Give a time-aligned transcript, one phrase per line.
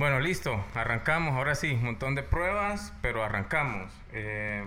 [0.00, 1.34] Bueno, listo, arrancamos.
[1.36, 3.92] Ahora sí, un montón de pruebas, pero arrancamos.
[4.14, 4.64] Eh,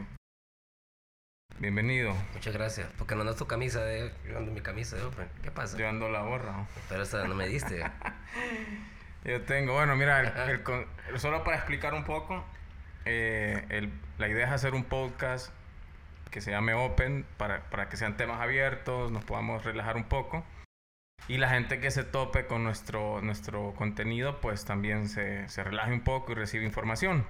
[1.58, 2.14] bienvenido.
[2.36, 2.88] Muchas gracias.
[3.00, 4.12] Porque no andas tu camisa de.
[4.30, 5.28] Yo ando mi camisa de Open.
[5.42, 5.76] ¿Qué pasa?
[5.76, 6.68] Yo ando la borra.
[6.88, 7.84] Pero esa no me diste.
[9.24, 10.21] Yo tengo, bueno, mira,
[10.52, 12.46] el- solo para explicar un poco,
[13.06, 15.52] eh, el- la idea es hacer un podcast
[16.29, 20.46] que se llame Open para, para que sean temas abiertos, nos podamos relajar un poco.
[21.28, 25.93] Y la gente que se tope con nuestro, nuestro contenido, pues también se, se relaje
[25.93, 27.25] un poco y recibe información.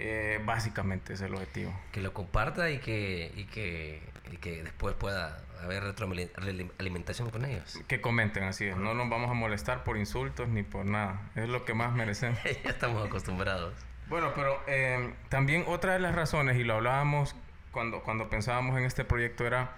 [0.00, 1.74] Eh, básicamente es el objetivo.
[1.92, 4.00] que lo comparta y que, y que,
[4.30, 7.80] y que después pueda haber retroalimentación con ellos.
[7.88, 8.76] Que comenten, así es.
[8.76, 11.30] No nos vamos a molestar por insultos ni por nada.
[11.34, 12.38] Es lo que más merecemos.
[12.64, 13.74] ya estamos acostumbrados.
[14.08, 17.34] Bueno, pero eh, también otra de las razones, y lo hablábamos
[17.72, 19.72] cuando, cuando pensábamos en este proyecto, era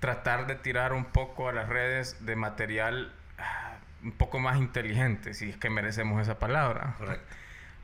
[0.00, 5.34] tratar de tirar un poco a las redes de material ah, un poco más inteligente,
[5.34, 6.94] si es que merecemos esa palabra.
[6.98, 7.34] Correcto.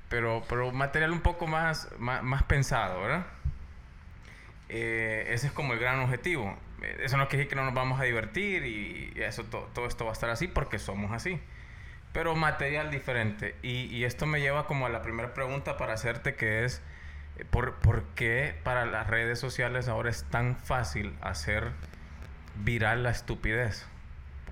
[0.09, 3.27] Pero, pero material un poco más, más, más pensado, ¿verdad?
[4.69, 6.57] Eh, ese es como el gran objetivo.
[6.83, 9.87] Eh, Eso no quiere decir que no nos vamos a divertir y eso to- todo
[9.87, 11.41] esto va a estar así porque somos así.
[12.13, 13.55] Pero material diferente.
[13.63, 16.81] Y, y esto me lleva como a la primera pregunta para hacerte que es,
[17.39, 21.73] eh, ¿por, por qué para las redes sociales ahora es tan fácil hacer
[22.59, 23.87] viral la estupidez?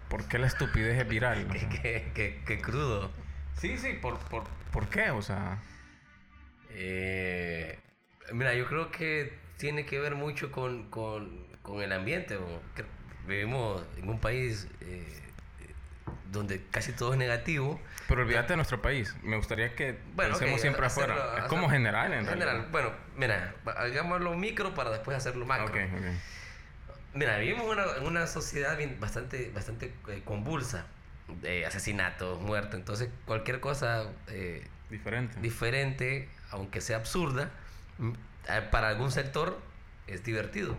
[0.09, 1.47] ¿Por qué la estupidez es viral?
[1.53, 3.11] Qué, sea, qué- qué- qué crudo.
[3.57, 5.11] sí, sí, ¿por, por, ¿por qué?
[5.11, 5.59] O sea...
[6.71, 7.79] Eh,
[8.33, 12.39] mira, yo creo que tiene que ver mucho con, con, con el ambiente.
[13.27, 15.21] Vivimos en un país eh,
[16.31, 17.81] donde casi todo es negativo.
[18.09, 19.15] Pero olvídate de nuestro país.
[19.23, 21.39] Me gustaría que Bueno, pensemos siempre hacerlo- afuera.
[21.45, 22.39] Es como general, en general.
[22.49, 22.69] realidad.
[22.71, 25.67] Bueno, mira, va- hagámoslo micro para después hacerlo macro.
[25.67, 26.05] Ok, ok.
[27.15, 27.65] Mira, vivimos
[27.97, 30.87] en una sociedad bastante, bastante eh, convulsa.
[31.41, 32.75] de asesinatos, muertes.
[32.75, 35.39] Entonces, cualquier cosa eh, Diferente.
[35.41, 37.51] diferente, aunque sea absurda,
[37.99, 38.13] mm,
[38.49, 39.59] eh, para algún sector
[40.07, 40.77] es divertido.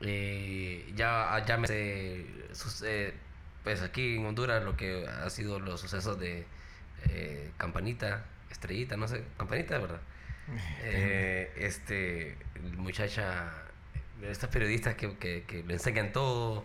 [0.00, 3.14] Eh, ya llámese, sus- eh,
[3.62, 6.44] pues aquí en Honduras lo que ha sido los sucesos de
[7.08, 10.00] eh, Campanita, Estrellita, no sé, Campanita, ¿verdad?
[11.56, 12.36] Este,
[12.76, 13.52] muchacha,
[14.22, 16.64] estas periodistas que, que, que le enseñan todo,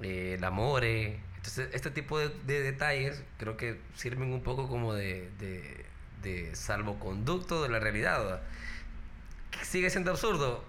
[0.00, 1.20] eh, el amore.
[1.36, 5.84] Entonces, este tipo de, de detalles creo que sirven un poco como de, de,
[6.22, 8.22] de salvoconducto de la realidad.
[8.22, 8.42] ¿verdad?
[9.50, 10.64] ¿Que ¿Sigue siendo absurdo?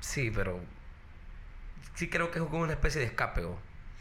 [0.00, 0.60] Sí, pero
[1.94, 3.42] sí creo que es como una especie de escape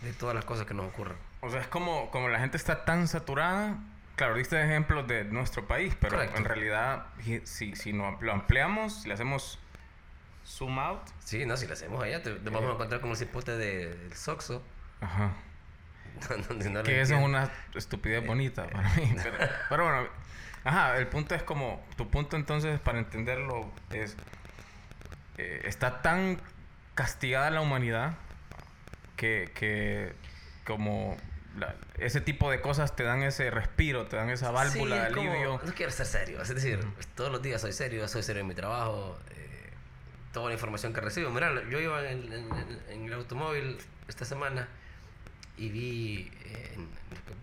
[0.01, 1.17] de todas las cosas que nos ocurren.
[1.41, 3.77] O sea, es como, como la gente está tan saturada.
[4.15, 6.37] Claro, diste ejemplos de nuestro país, pero Correcto.
[6.37, 7.05] en realidad,
[7.43, 9.59] si, si no lo ampliamos, si le hacemos
[10.49, 11.01] zoom out.
[11.23, 13.95] Sí, no, si lo hacemos allá, te, te vamos a encontrar como el cipote de-
[13.95, 14.63] del Soxo.
[15.01, 15.33] Ajá.
[16.49, 19.15] donde no Que eso es una estupidez bonita para mí.
[19.23, 19.37] Pero,
[19.69, 20.09] pero bueno,
[20.63, 24.15] ajá, el punto es como, tu punto entonces para entenderlo es,
[25.37, 26.41] eh, está tan
[26.95, 28.15] castigada la humanidad
[29.15, 30.13] que, que
[30.65, 31.15] como
[31.57, 35.07] la- ese tipo de cosas te dan ese respiro, te dan esa válvula Sí, de
[35.09, 35.61] es como, alivio.
[35.63, 36.41] no quiero ser serio.
[36.41, 36.79] Es decir,
[37.15, 39.17] todos los días soy serio, soy serio en mi trabajo.
[39.31, 39.58] eh,
[40.33, 41.29] toda la información que recibo.
[41.31, 42.49] Mira, yo iba en, en-
[42.89, 44.67] en- el automóvil esta semana
[45.57, 46.77] y vi eh,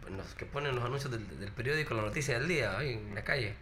[0.08, 3.14] en, los que- ponen los anuncios del, del periódico, la noticia del día, ahí en
[3.14, 3.54] la calle.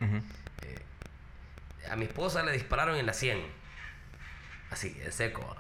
[0.63, 3.41] Eh, a mi esposa le dispararon en la 100.
[4.71, 5.57] Así, en seco.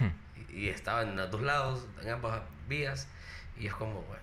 [0.00, 0.10] Hmm.
[0.52, 3.08] y, y estaba en los dos lados, en ambas vías,
[3.58, 4.22] y es como, bueno,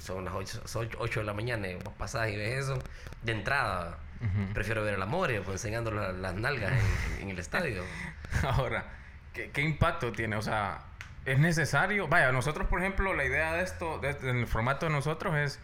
[0.00, 2.78] son las 8, de la mañana, y vos pasás y ves eso,
[3.22, 4.52] de entrada, Ujú.
[4.52, 6.72] prefiero ver el amor, pues enseñando la- las nalgas
[7.18, 7.82] en, en el estadio.
[8.42, 8.84] Ahora,
[9.32, 10.36] ¿qué, qué impacto tiene?
[10.36, 10.82] O sea,
[11.24, 12.06] es necesario.
[12.08, 15.58] Vaya, nosotros, por ejemplo, la idea de esto, de, en el formato de nosotros es.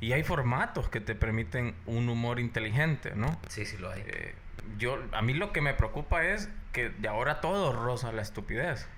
[0.00, 3.38] Y hay formatos que te permiten un humor inteligente, ¿no?
[3.48, 4.02] Sí, sí lo hay.
[4.06, 4.34] Eh,
[4.78, 8.88] yo, a mí lo que me preocupa es que de ahora todo roza la estupidez.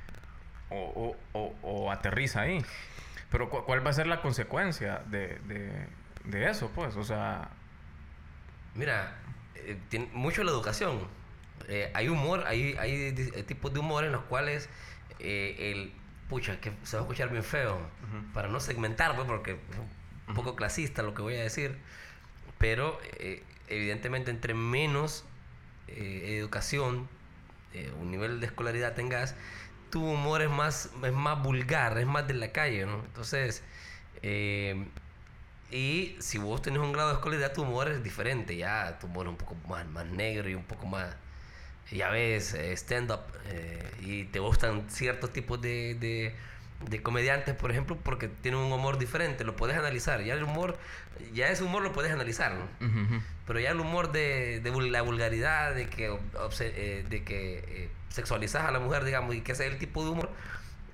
[0.71, 2.65] O, o- o- o aterriza ahí.
[3.31, 5.87] Pero cu- ¿cuál va a ser la consecuencia de, de-
[6.25, 6.95] de eso, pues?
[6.97, 7.49] O sea,
[8.75, 9.19] Mira,
[9.55, 11.01] eh, tiene mucho la educación.
[11.69, 14.69] Eh, hay humor, hay, eh, tipos de humor en los cuales
[15.19, 15.93] eh, el,
[16.29, 17.79] pucha, que se va a escuchar bien feo,
[18.35, 19.59] para no segmentar, pues, porque es
[20.29, 21.77] un poco clasista lo que voy a decir,
[22.59, 22.99] pero
[23.69, 25.25] evidentemente entre menos
[25.89, 27.09] educación,
[28.01, 29.35] un nivel de escolaridad tengas,
[29.91, 33.05] tu humor es más, es más vulgar, es más de la calle, ¿no?
[33.05, 33.63] Entonces,
[34.23, 34.87] eh,
[35.73, 39.27] y si vos tenés un grado de escolaridad, tu humor es diferente, ya tu humor
[39.27, 41.15] es un poco más, más negro y un poco más,
[41.91, 46.35] ya ves, eh, stand-up, eh, y te gustan ciertos tipos de, de,
[46.89, 50.23] de comediantes, por ejemplo, porque tienen un humor diferente, lo puedes analizar.
[50.23, 50.79] Ya el humor,
[51.33, 52.67] ya ese humor lo puedes analizar, ¿no?
[53.47, 56.17] Pero ya el humor de, de la vulgaridad, de que,
[56.61, 60.05] eh, de que eh, sexualizas a la mujer, digamos, y que ese es el tipo
[60.05, 60.31] de humor,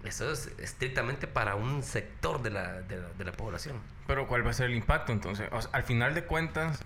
[0.09, 3.77] eso es estrictamente para un sector de la, de la, de la población.
[4.07, 5.49] Pero ¿cuál va a ser el impacto entonces?
[5.53, 6.81] O sea, al final de cuentas,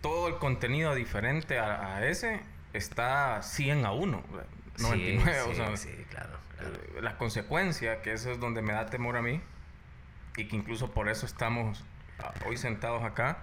[0.00, 2.40] todo el contenido diferente a, a ese
[2.72, 4.22] está 100 a 1.
[4.78, 6.74] 99, sí, o sea, sí, claro, claro.
[6.96, 9.40] eh, la consecuencia, que eso es donde me da temor a mí,
[10.36, 11.84] y que incluso por eso estamos
[12.20, 13.38] ah, hoy sentados acá,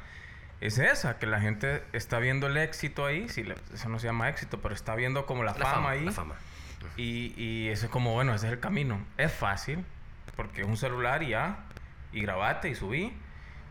[0.60, 4.07] es esa, que la gente está viendo el éxito ahí, si le- eso no se
[4.07, 6.04] llama éxito, pero está viendo como la, fama, ahí.
[6.06, 6.36] La fama.
[6.98, 9.06] Y, y eso es como, bueno, ese es el camino.
[9.18, 9.84] Es fácil,
[10.36, 11.60] porque es un celular y ya,
[12.12, 13.14] y grabate y subí.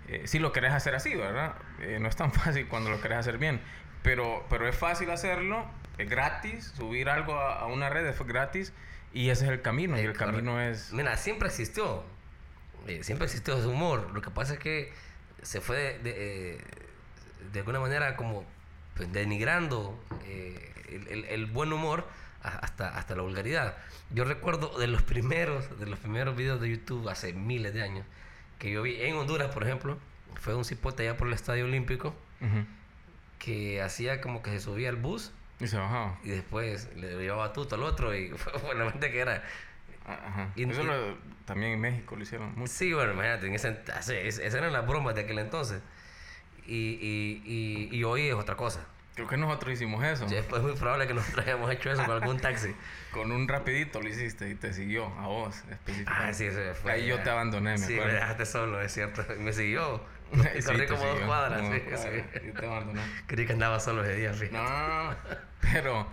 [0.08, 1.54] Eh, si lo querés hacer así, ¿verdad?
[1.80, 3.60] Eh, no es tan fácil cuando lo querés hacer bien.
[4.02, 5.66] Pero, pero es fácil hacerlo,
[5.98, 8.72] es gratis, subir algo a, a una red es gratis,
[9.12, 9.96] y ese es el camino.
[9.98, 10.92] y Eh, el camino es...
[10.92, 12.04] Mira, siempre existió.
[12.86, 14.10] eh, siempre existió ese humor.
[14.14, 14.92] Lo que pasa es que
[15.42, 16.58] se fue de, de, eh,
[17.52, 18.44] de alguna manera como
[18.94, 22.06] pues, denigrando eh, el, el- el buen humor
[22.42, 23.76] hasta, hasta la vulgaridad.
[24.10, 28.06] Yo recuerdo de los primeros, de los primeros videos de YouTube hace miles de años
[28.58, 29.98] que yo vi en Honduras, por ejemplo,
[30.40, 32.14] fue un cipote allá por el Estadio Olímpico
[33.38, 36.18] que hacía como que se subía al bus Y se bajaba.
[36.24, 39.42] y después le llevaba tuto al otro y fue la mente que era
[40.06, 40.50] Ajá.
[40.56, 42.72] Y- Eso lo- también en México lo hicieron mucho.
[42.72, 43.78] Sí, bueno, imagínate, en ese,
[44.26, 45.80] esas eran las bromas de aquel entonces.
[46.66, 47.42] Y, y,
[47.90, 48.80] y, y hoy es otra cosa.
[49.18, 50.26] Creo que nosotros hicimos eso.
[50.28, 52.72] Ya Es muy probable que nosotros hayamos hecho eso con algún taxi.
[53.10, 56.28] Con un rapidito lo hiciste y te siguió a vos específicamente.
[56.28, 56.48] Ah, sí,
[56.82, 56.92] fue.
[56.92, 58.14] Ahí yo te abandoné, me Sí, me acuerdo.
[58.14, 59.24] dejaste solo, es cierto.
[59.34, 60.00] Y me siguió.
[60.56, 61.60] Y Sí, corrí como dos cuadras.
[61.62, 62.40] como sí, cuadras, sí.
[62.48, 63.00] y te abandonó.
[63.26, 64.56] Creí que andaba solo ese día, fíjate.
[64.56, 65.16] No.
[65.72, 66.06] Pero,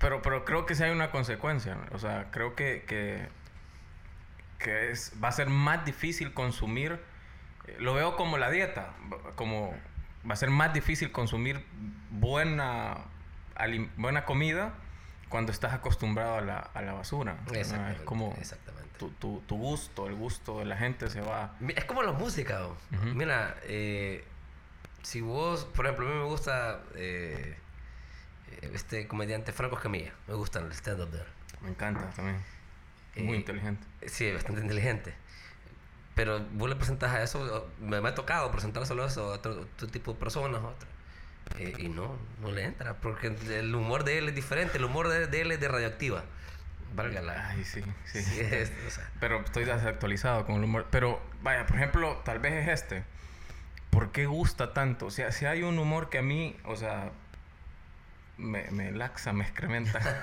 [0.00, 1.76] pero, pero creo que sí hay una consecuencia.
[1.92, 3.28] O sea, creo que, que,
[4.58, 6.98] que es, va a ser más difícil consumir.
[7.66, 8.94] eh, Lo veo como la dieta.
[9.36, 9.76] Como
[10.28, 11.64] va a ser más difícil consumir
[12.10, 12.98] buena,
[13.96, 14.74] buena comida
[15.28, 17.36] cuando estás acostumbrado a la, a la basura.
[17.46, 17.52] ¿no?
[17.54, 18.00] Exactamente.
[18.00, 18.88] Es como exactamente.
[18.98, 21.54] tu, tu, tu gusto, el gusto de la gente se va.
[21.76, 22.60] Es como la música.
[23.14, 24.24] Mira, eh,
[25.02, 27.56] si vos, por ejemplo, a mí me gusta eh,
[28.72, 30.12] este comediante Franco Escamilla.
[30.26, 31.26] Me gusta el stand-up de él.
[31.62, 32.42] Me encanta también.
[33.16, 33.86] Muy Eh, inteligente.
[34.06, 35.14] Sí, bastante inteligente.
[36.18, 39.52] Pero vos le presentas a eso, me, me ha tocado presentárselo a eso a otro,
[39.60, 40.88] otro tipo de personas, otro.
[41.60, 45.06] Eh, y no, no le entra, porque el humor de él es diferente, el humor
[45.06, 46.24] de, de él es de radioactiva.
[46.96, 47.50] Valga la...
[47.50, 48.20] Ay, sí, sí.
[48.20, 50.86] Sí, es- o sea, Pero estoy desactualizado con el humor.
[50.90, 53.04] Pero, vaya, por ejemplo, tal vez es este.
[53.90, 55.06] ¿Por qué gusta tanto?
[55.06, 57.12] O sea, si hay un humor que a mí, o sea,
[58.38, 60.00] me, me laxa, me excrementa.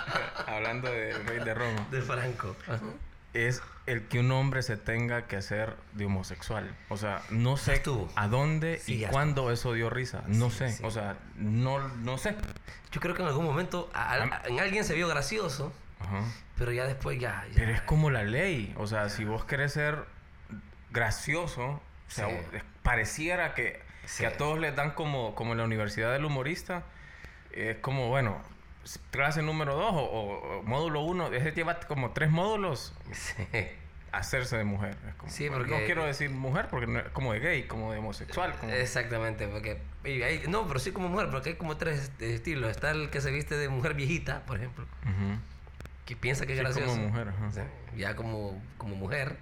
[0.46, 1.86] Hablando de Rey de Roma.
[1.90, 2.56] de Franco.
[2.68, 2.80] Ajá.
[3.32, 6.76] Es el que un hombre se tenga que hacer de homosexual.
[6.88, 8.10] O sea, no sé estuvo.
[8.16, 10.22] a dónde Sí, y cuándo eso dio risa.
[10.26, 10.72] No Sí, sé.
[10.72, 10.82] sí.
[10.84, 12.34] O sea, no, no sé.
[12.92, 16.22] Yo creo que en algún momento a- a- Am- en alguien se vio gracioso, Ajá.
[16.58, 17.46] pero ya después ya...
[17.50, 18.74] ya- Pero es como la ley.
[18.76, 20.04] O sea, si vos querés ser
[20.90, 22.28] gracioso, o sea,
[22.82, 23.80] pareciera que,
[24.18, 26.82] que a todos les dan como, como en la universidad del humorista.
[27.52, 28.40] Es como, bueno,
[29.10, 31.32] clase número 2 o, módulo 1.
[31.32, 33.34] Ese lleva como tres módulos Sí.
[34.12, 34.96] hacerse de mujer.
[35.08, 37.92] Es como- Sí, porque- No quiero decir mujer porque no es como de gay, como
[37.92, 38.54] de homosexual.
[38.58, 39.78] Como, Exactamente, porque...
[40.04, 42.70] hay- no, pero sí como mujer, porque hay como tres est- estilos.
[42.70, 44.84] Está el que se viste de mujer viejita, por ejemplo.
[45.04, 45.38] Ujú.
[46.06, 47.00] que piensa que es Sí, como gracioso.
[47.08, 47.52] mujer, ajá.
[47.52, 47.60] Sí,
[47.96, 49.36] Ya como, como mujer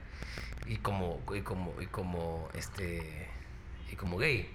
[0.66, 3.26] y como, y como, y como, este,
[3.90, 4.54] y como gay.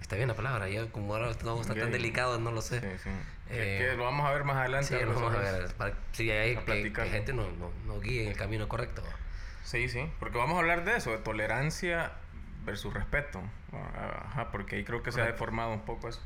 [0.00, 1.90] Está bien la palabra, ya como ahora no está tan Gay.
[1.92, 2.80] delicado, no lo sé.
[2.80, 3.10] Sí, sí.
[3.50, 4.98] Eh, que, que lo vamos a ver más adelante.
[4.98, 5.74] Sí, lo vamos a ver.
[5.74, 9.02] Para, sí, hay a que, que gente no, no, no guíe en el camino correcto.
[9.62, 12.12] Sí, sí, porque vamos a hablar de eso, de tolerancia
[12.64, 13.40] versus respeto.
[13.72, 15.44] Ajá, porque ahí creo que se ha Correcto.
[15.44, 16.20] deformado un poco eso.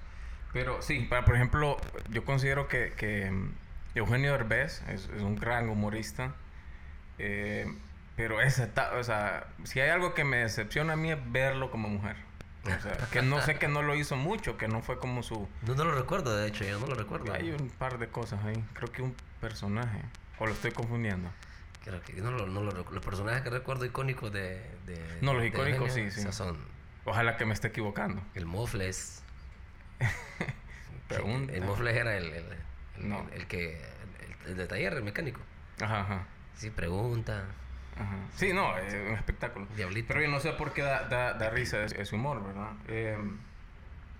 [0.52, 1.76] Pero sí, para, por ejemplo,
[2.10, 3.52] yo considero que, que, mm,
[3.96, 6.34] Eugenio Derbez es, es un gran humorista.
[7.18, 7.66] eh,
[8.16, 11.88] pero esa o sea, si hay algo que me decepciona a mí es verlo como
[11.88, 12.16] mujer.
[12.64, 15.48] O sea, que no sé que no lo hizo mucho, que no fue como su...
[15.66, 17.32] No, no lo recuerdo, de hecho, yo no lo recuerdo.
[17.34, 18.64] Hay un par de cosas ahí.
[18.72, 20.00] Creo que un personaje.
[20.38, 21.28] O lo estoy confundiendo.
[21.84, 25.34] Creo que no lo, no lo recu- Los personajes que recuerdo icónicos de, de No,
[25.34, 26.22] los de icónicos sí, sí.
[26.32, 26.56] son
[27.04, 28.22] Ojalá que me esté equivocando.
[28.34, 29.22] el Mofles.
[31.08, 31.52] Pregunta.
[31.52, 32.44] El Mofles era el, el,
[32.98, 33.26] el- No.
[33.32, 33.82] el que...
[34.44, 35.40] El, el de taller, el mecánico.
[35.82, 36.26] Ajá, ajá.
[36.56, 37.44] Sí, pregunta.
[37.98, 38.16] Ajá.
[38.36, 39.66] Sí, no, es un espectáculo.
[39.76, 40.08] Diablito.
[40.08, 42.72] Pero yo no sé por qué da, da, da risa ese, ese humor, ¿verdad?
[42.88, 43.16] Eh,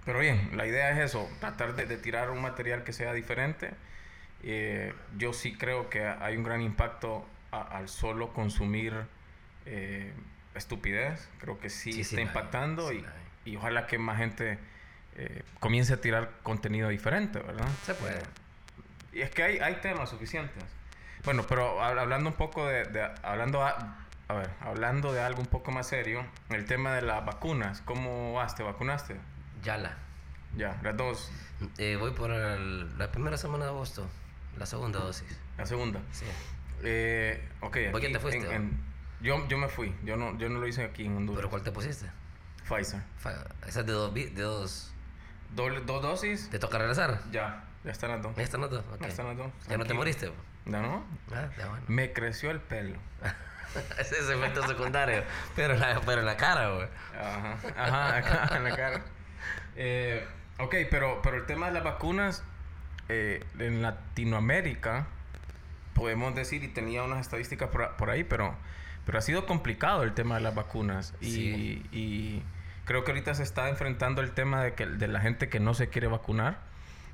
[0.05, 3.71] pero bien, la idea es eso, tratar de, de tirar un material que sea diferente.
[4.43, 8.95] Eh, yo sí creo que hay un gran impacto al solo consumir
[9.65, 10.13] eh,
[10.55, 11.29] estupidez.
[11.39, 13.05] Creo que sí, está impactando y,
[13.47, 14.59] y, ojalá que más gente
[15.17, 17.69] eh, comience a tirar contenido diferente, ¿verdad?
[17.85, 18.21] Se puede.
[19.15, 20.63] y es que hay, hay temas suficientes.
[21.25, 23.97] Bueno, pero hablando un poco de, de hablando a,
[24.29, 28.35] a ver, hablando de algo un poco más serio, el tema de las vacunas, ¿cómo
[28.35, 28.55] vas?
[28.55, 29.17] ¿Te vacunaste?
[29.63, 29.97] Ya la.
[30.57, 31.31] Ya, las dos.
[31.79, 34.07] Eh, voy por la primera semana de agosto,
[34.59, 35.39] la segunda dosis.
[35.57, 36.01] La segunda.
[36.13, 36.27] Sí.
[36.83, 37.79] Eh, ok.
[37.91, 38.47] ¿Por quién te fuiste?
[39.21, 41.39] yo, yo me fui, yo no, yo no lo hice aquí en Honduras.
[41.39, 42.07] ¿Pero cuál te pusiste?
[42.69, 43.01] Pfizer.
[43.67, 44.91] Esa es de dos, de dos...
[45.55, 46.51] ¿Dos dosis?
[46.51, 47.21] ¿Te toca regresar?
[47.31, 48.35] Ya, ya están las dos.
[48.37, 49.53] Ya están las dos, Ya están las dos.
[49.69, 50.33] ¿Ya no te moriste?
[50.67, 51.05] No, no.
[51.33, 51.85] Ah, bueno.
[51.89, 52.99] Me creció el pelo.
[53.99, 55.23] Ese es efecto secundario.
[55.57, 56.89] pero, la, pero en la cara, güey.
[57.19, 59.03] Ajá, ajá, acá en la cara.
[59.77, 60.27] Eh,
[60.59, 62.45] ok, pero, pero el tema de las vacunas
[63.09, 65.07] eh, en Latinoamérica,
[65.95, 68.55] podemos decir, y tenía unas estadísticas por, ahí, pero,
[69.05, 71.15] pero ha sido complicado el tema de las vacunas.
[71.21, 72.43] Y, y
[72.85, 75.75] creo que ahorita se está enfrentando el tema de, que, de la gente que no
[75.75, 76.59] se quiere vacunar.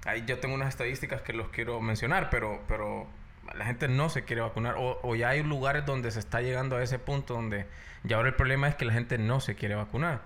[0.06, 3.06] Ahí yo tengo unas estadísticas que los quiero mencionar, pero, pero
[3.54, 6.82] la gente no se quiere vacunar o, ya hay lugares donde se está llegando a
[6.82, 7.66] ese punto donde
[8.02, 10.22] ya ahora el problema es que la gente no se quiere vacunar.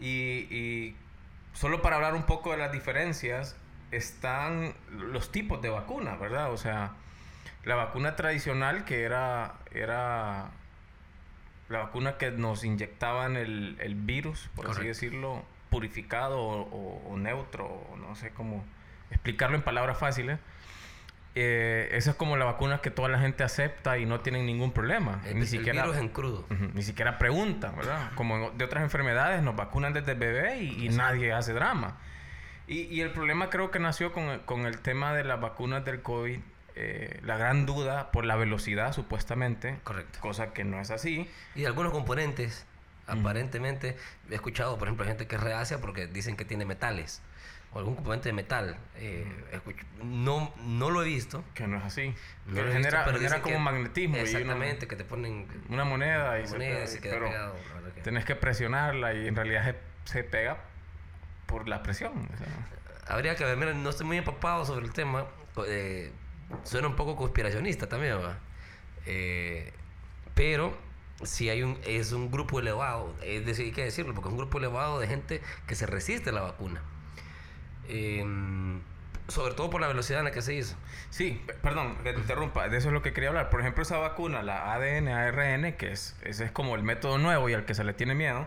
[0.00, 0.96] Y,
[1.52, 3.56] solo para hablar un poco de las diferencias,
[3.90, 6.52] están los tipos de vacunas, ¿verdad?
[6.52, 6.92] O sea,
[7.64, 10.50] la vacuna tradicional que era, era
[11.68, 18.14] la vacuna que nos inyectaban el, virus, por así decirlo, purificado o, o neutro, no
[18.14, 18.64] sé cómo
[19.10, 20.38] explicarlo en palabras fáciles
[21.36, 24.72] eh, esa es como la vacuna que toda la gente acepta y no tienen ningún
[24.72, 25.22] problema.
[25.32, 26.44] ni siquiera, virus en crudo.
[26.74, 28.10] ni siquiera preguntan, ¿verdad?
[28.16, 31.98] Como de otras enfermedades, nos vacunan desde bebé y, nadie hace drama.
[32.66, 36.40] Y, el problema creo que nació con, con, el tema de las vacunas del COVID,
[36.76, 39.78] eh, la gran duda por la velocidad, supuestamente.
[39.84, 40.18] Correcto.
[40.20, 41.28] Cosa que no es así.
[41.54, 42.66] Y algunos componentes,
[43.06, 43.96] aparentemente,
[44.30, 47.22] he escuchado, por ejemplo, gente que es reacia porque dicen que tiene metales
[47.72, 48.76] o algún componente de metal.
[48.96, 49.24] Eh,
[50.02, 51.44] no, no lo he visto.
[51.54, 52.14] Que no es así.
[52.52, 54.16] pero genera, genera como magnetismo.
[54.16, 57.54] Exactamente, que te ponen una moneda y, se, queda pegado.
[58.02, 60.58] Tenés que presionarla y en realidad se, pega
[61.46, 62.28] por la presión.
[63.06, 65.26] Habría que ver, mira, no estoy muy empapado sobre el tema.
[65.66, 66.12] Eh,
[66.64, 68.38] suena un poco conspiracionista también, ¿va?
[69.06, 69.72] Eh,
[70.34, 70.76] pero
[71.22, 74.38] si hay un, es un grupo elevado, es decir, hay que decirlo, porque es un
[74.38, 76.82] grupo elevado de gente que se resiste a la vacuna.
[77.90, 78.80] Em,
[79.28, 80.76] sobre todo por la velocidad en la que se hizo.
[81.10, 83.50] Sí, perdón, que te interrumpa, de eso es lo que quería hablar.
[83.50, 87.48] Por ejemplo, esa vacuna, la ADN, ARN, que es, ese es como el método nuevo
[87.48, 88.46] y al que se le tiene miedo,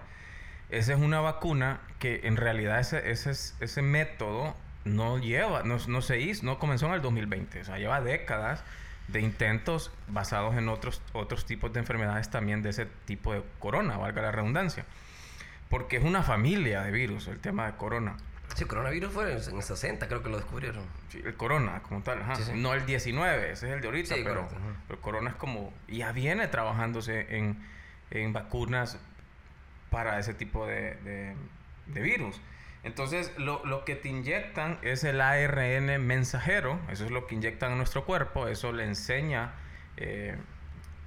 [0.70, 6.02] esa es una vacuna que en realidad ese, ese, ese método no lleva, no, no
[6.02, 8.64] se hizo, no comenzó en el 2020, o sea, lleva décadas
[9.08, 13.98] de intentos basados en otros, otros tipos de enfermedades también de ese tipo de corona,
[13.98, 14.86] valga la redundancia.
[15.70, 18.18] Porque es una familia de virus el tema de corona.
[18.56, 20.84] Sí, el coronavirus fue en el 60, creo que lo descubrieron.
[21.10, 22.36] Sí, el corona, como tal, ajá.
[22.54, 24.48] No el 19, ese es el de ahorita, pero,
[24.90, 25.74] el corona es como.
[25.88, 27.58] Ya viene trabajándose en,
[28.12, 29.00] en vacunas
[29.90, 31.36] para ese tipo de,
[31.88, 32.40] de, virus.
[32.84, 37.72] Entonces, lo, lo, que te inyectan es el ARN mensajero, eso es lo que inyectan
[37.72, 39.54] a nuestro cuerpo, eso le enseña
[39.98, 40.36] eh,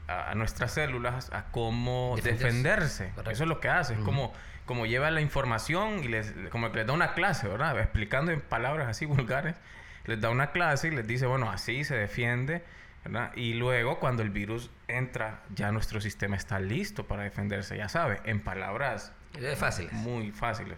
[0.08, 3.12] a, nuestras células a cómo defenderse.
[3.30, 4.32] Eso es lo que hace, es como
[4.66, 7.78] como lleva la información y les, como que les da una clase, ¿verdad?
[7.78, 9.56] Explicando en palabras así vulgares,
[10.04, 12.62] les da una clase y les dice, bueno, así se defiende,
[13.04, 13.32] ¿verdad?
[13.36, 18.20] Y luego cuando el virus entra, ya nuestro sistema está listo para defenderse, ya sabe,
[18.24, 19.12] en palabras
[19.56, 19.92] fáciles.
[19.92, 20.76] Muy fáciles.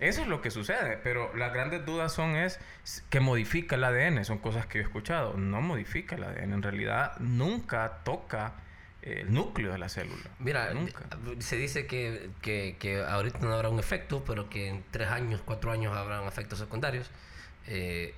[0.00, 2.58] Eso es lo que sucede, pero las grandes dudas son es
[3.10, 7.18] que modifica el ADN, son cosas que he escuchado, no modifica el ADN, en realidad
[7.18, 8.54] nunca toca
[9.02, 10.24] el núcleo de la célula.
[10.38, 11.04] Mira, Nunca.
[11.38, 15.42] se dice que, que, que, ahorita no habrá un efecto, pero que en tres años,
[15.44, 17.10] cuatro años habrán efectos secundarios.
[17.66, 18.14] Eh,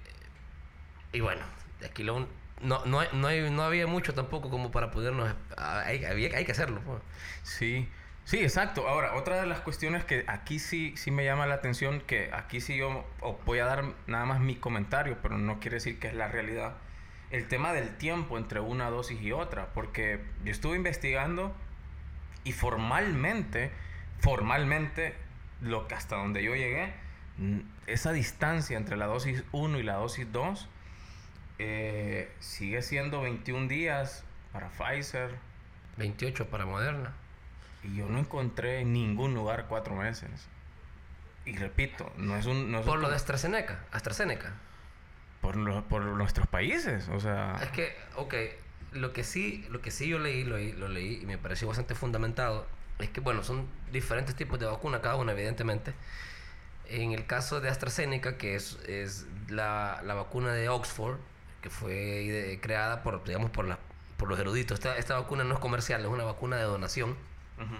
[1.12, 1.42] y bueno,
[1.84, 2.26] aquí lo,
[2.60, 5.34] no, no, no, hay, no había mucho tampoco como para podernos...
[5.56, 6.80] Hay, había, hay que hacerlo.
[6.84, 7.00] Pues.
[7.42, 7.88] Sí,
[8.24, 8.88] sí, exacto.
[8.88, 12.60] Ahora, otra de las cuestiones que aquí sí, sí me llama la atención, que aquí
[12.60, 13.04] sí yo
[13.44, 16.74] voy a dar nada más mi comentario, pero no quiere decir que es la realidad
[17.32, 21.54] el tema del tiempo entre una dosis y otra, porque yo estuve investigando
[22.44, 23.72] y formalmente,
[24.20, 25.14] formalmente,
[25.62, 26.92] lo que hasta donde yo llegué,
[27.86, 30.68] esa distancia entre la dosis 1 y la dosis 2
[31.58, 35.34] eh, sigue siendo 21 días para Pfizer.
[35.96, 37.14] 28 para Moderna.
[37.82, 40.30] Y yo no encontré en ningún lugar cuatro meses.
[41.44, 42.80] Y repito, no es un...
[42.84, 43.84] Por lo de AstraZeneca.
[43.90, 44.54] AstraZeneca
[45.42, 47.58] por, por nuestros países, o sea...
[47.62, 48.34] Es que, ok,
[48.92, 51.94] lo que sí, lo que sí yo leí, lo, lo leí y me pareció bastante
[51.94, 52.66] fundamentado,
[52.98, 55.92] es que, bueno, son diferentes tipos de vacuna, cada una, evidentemente.
[56.88, 61.18] En el caso de AstraZeneca, que es, es la, la vacuna de Oxford,
[61.60, 63.78] que fue creada por, digamos, por, la,
[64.16, 64.78] por los eruditos.
[64.78, 67.16] Esta, esta vacuna no es comercial, es una vacuna de donación.
[67.62, 67.74] Ujú.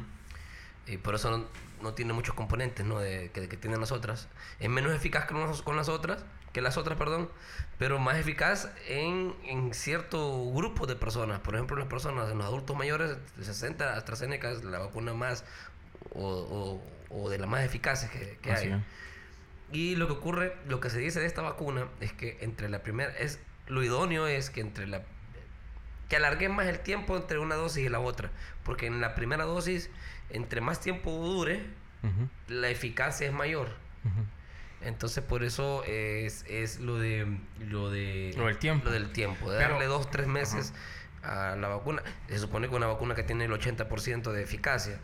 [0.87, 1.45] Y por eso no,
[1.81, 2.99] no tiene muchos componentes ¿no?
[2.99, 4.29] de, que, que tienen las otras.
[4.59, 5.35] Es menos eficaz que,
[5.65, 7.31] con las otras, que las otras, perdón,
[7.79, 11.41] pero más eficaz en, en cierto grupo de personas.
[11.41, 15.45] Por ejemplo, las personas, en los adultos mayores de 60, AstraZeneca es la vacuna más
[16.11, 18.69] o, o- o de las más eficaces que, que hay.
[18.73, 18.81] es.
[19.71, 22.83] Y lo que ocurre, lo que se dice de esta vacuna es que entre la
[22.83, 25.03] primera, es lo idóneo es que entre la
[26.13, 28.31] que alarguen más el tiempo entre una dosis y la otra,
[28.65, 29.89] porque en la primera dosis,
[30.29, 31.65] entre más tiempo dure,
[32.49, 33.69] la eficacia es mayor.
[34.83, 38.85] Entonces por eso es, es lo de lo de Lo del tiempo.
[38.87, 40.75] lo del tiempo, de Pero- darle dos tres meses
[41.23, 42.03] a la vacuna.
[42.29, 44.99] Se supone que una vacuna que tiene el 80% de eficacia.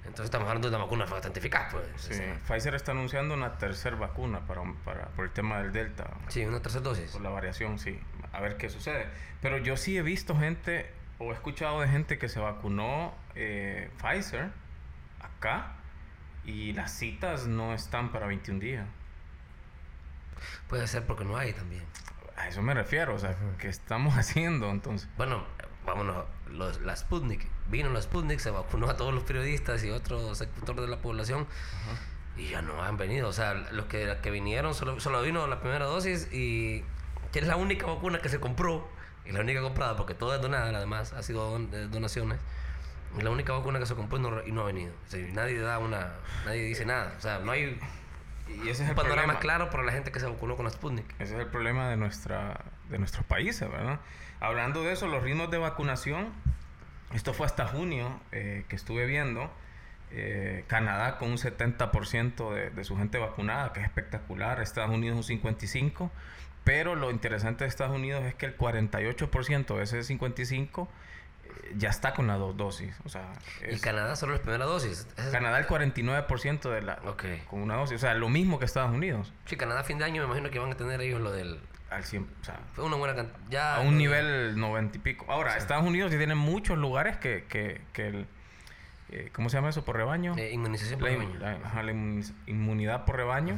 [0.00, 1.84] Entonces estamos hablando de una vacuna bastante eficaz, pues.
[1.96, 6.10] Sí, Pfizer está anunciando una tercera vacuna para, para, por el tema del Delta.
[6.26, 7.12] sí, una tercera dosis.
[7.12, 8.00] Por la variación, sí.
[8.40, 9.06] A ver qué sucede.
[9.42, 13.90] Pero yo sí he visto gente, o he escuchado de gente que se vacunó eh,
[13.98, 14.48] Pfizer
[15.20, 15.74] acá
[16.46, 18.86] y las citas no están para 21 días.
[20.68, 21.84] Puede ser porque no hay también.
[22.34, 25.06] A eso me refiero, o sea, ¿qué estamos haciendo entonces?
[25.18, 25.44] Bueno,
[25.84, 27.46] vámonos, los, la Sputnik.
[27.68, 31.46] Vino la Sputnik, se vacunó a todos los periodistas y otros sectores de la población
[32.38, 33.28] y ya no han venido.
[33.28, 36.84] O sea, los que, que vinieron solo, solo vino la primera dosis y
[37.32, 38.88] que es la única vacuna que se compró
[39.24, 42.38] y la única comprada porque toda es donada, además, ha sido don- eh, donaciones.
[43.16, 44.92] Es la única vacuna que se compró y no, y no ha venido.
[45.06, 46.12] O sea, y nadie da una,
[46.44, 47.12] nadie dice nada.
[47.18, 47.78] O sea, no hay
[48.48, 49.40] Y ese es un el panorama problema.
[49.40, 51.06] claro para la gente que se vacunó con la Sputnik.
[51.20, 54.00] Ese es el problema de, nuestra, de nuestros países, ¿verdad?
[54.40, 56.28] Hablando de eso, los ritmos de vacunación,
[57.12, 59.50] esto fue hasta junio eh, que estuve viendo,
[60.12, 65.28] eh, Canadá con un 70% de, de su gente vacunada, que es espectacular, Estados Unidos
[65.30, 66.10] un 55%,
[66.64, 70.88] pero lo interesante de Estados Unidos es que el 48% de ese 55%
[71.44, 72.94] eh, ya está con las dos dosis.
[73.04, 73.32] O sea,
[73.68, 75.06] Y es- Canadá solo la primera dosis.
[75.32, 76.96] Canadá el 49% de la,
[77.48, 79.32] con una dosis, o sea, lo mismo que Estados Unidos.
[79.46, 81.60] Sí, Canadá a fin de año me imagino que van a tener ellos lo del...
[81.90, 83.38] Al 100, o sea, Fue una buena cantidad.
[83.50, 85.26] Ya a un nivel 90 y pico.
[85.28, 88.26] Ahora, Estados Unidos sí tiene muchos lugares que, que, que el,
[89.08, 89.84] eh, ¿cómo se llama eso?
[89.84, 90.36] Por rebaño.
[90.38, 91.38] eh, inmunización por la, rebaño.
[91.40, 93.56] la- ajá, la inmuniz- inmunidad por rebaño.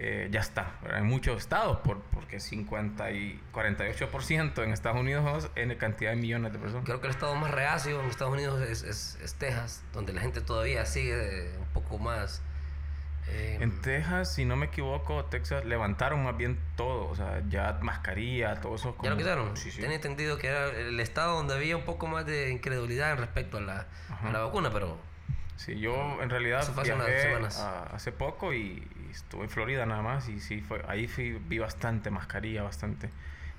[0.00, 0.74] Eh, ya está.
[0.96, 6.52] En muchos estados, por, porque 50 y 48% en Estados Unidos en cantidad de millones
[6.52, 6.84] de personas.
[6.84, 10.20] Creo que el estado más reacio en Estados Unidos es, es, es Texas, donde la
[10.20, 12.42] gente todavía sigue un poco más...
[13.26, 17.76] eh, En Texas, si no me equivoco, Texas levantaron más bien todo, o sea, ya
[17.82, 18.96] mascarilla, todo eso.
[19.02, 19.56] ¿Ya lo como- quitaron?
[19.56, 19.80] Sí, sí.
[19.80, 23.62] Tenía entendido que era el estado donde había un poco más de incredulidad respecto a
[23.62, 23.86] la,
[24.22, 24.96] a la vacuna, pero
[25.56, 27.34] Sí, yo en realidad viajé
[27.92, 31.58] hace poco y, y estuve en Florida nada más y sí fue ahí fui- vi
[31.58, 33.10] bastante mascarilla, bastante.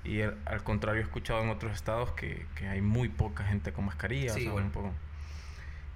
[0.04, 3.72] Y el- al contrario he escuchado en otros estados que, que hay muy poca gente
[3.72, 4.32] con mascarilla.
[4.32, 4.66] Sí, o sea, bueno.
[4.68, 4.92] un poco.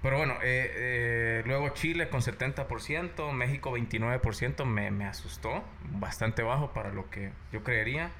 [0.03, 5.63] Pero bueno, eh, eh, luego Chile con 70%, México 29%, me, me asustó,
[5.93, 8.11] bastante bajo para lo que yo creería.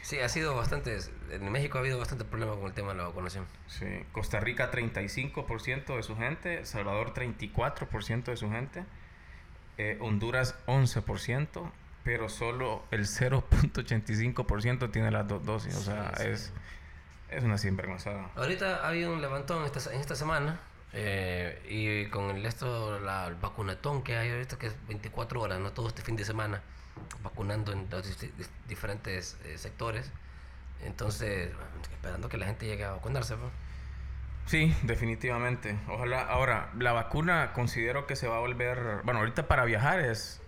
[0.00, 0.96] sí, ha sido bastante...
[1.30, 3.44] En México ha habido bastante problema con el tema de la vacunación.
[3.66, 3.86] Sí.
[4.12, 8.84] Costa Rica 35% de su gente, Salvador 34% de su gente,
[9.78, 11.70] eh, Honduras 11%,
[12.04, 15.74] pero solo el 0.85% tiene las dos dosis.
[15.76, 16.28] O sea, Sí, sí.
[16.28, 16.52] es,
[17.30, 18.30] es una sinvergüenzada.
[18.36, 20.60] Ahorita ha habido un levantón esta, en esta semana
[20.92, 25.58] eh, y con el esto, la, el vacunatón que hay ahorita, que es 24 horas,
[25.60, 26.62] no todo este fin de semana,
[27.22, 28.06] vacunando en los
[28.68, 30.10] diferentes eh, sectores.
[30.84, 33.36] Entonces, bueno, esperando que la gente llegue a vacunarse.
[33.36, 33.50] pues.
[34.46, 35.76] Sí, definitivamente.
[35.88, 36.20] Ojalá.
[36.22, 39.00] Ahora, la vacuna considero que se va a volver.
[39.04, 40.40] Bueno, ahorita para viajar es.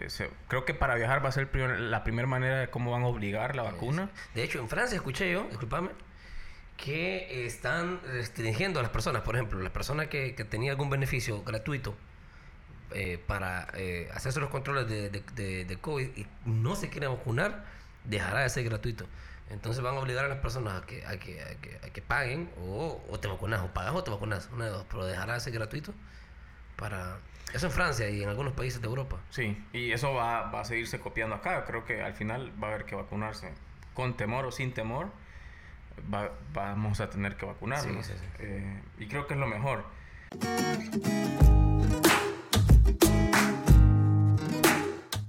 [0.00, 3.02] es- creo que para viajar va a ser primer- la primera manera de cómo van
[3.02, 4.10] a obligar la vacuna.
[4.34, 5.90] De hecho, en Francia escuché yo, discúlpame,
[6.76, 9.22] que están restringiendo a las personas.
[9.22, 11.94] Por ejemplo, las personas que, que tenían algún beneficio gratuito
[12.90, 17.10] eh, para eh, hacerse los controles de, de, de- de COVID y no se quieren
[17.10, 17.64] vacunar,
[18.04, 19.06] dejará de ser gratuito.
[19.50, 22.02] Entonces van a obligar a las personas a que, a que, a que, a que
[22.02, 25.34] paguen o, o te vacunas, o pagas o te vacunas, una de dos, pero dejará
[25.34, 25.92] de ser gratuito
[26.76, 27.18] para...
[27.52, 29.18] Eso en Francia y en algunos países de Europa.
[29.30, 31.64] Sí, y eso va, va a seguirse copiando acá.
[31.66, 33.52] Creo que al final va a haber que vacunarse.
[33.92, 35.08] Con temor o sin temor,
[36.12, 38.06] va- vamos a tener que vacunarnos.
[38.06, 38.26] Sí, sí, sí.
[38.40, 39.84] Eh, y creo que es lo mejor.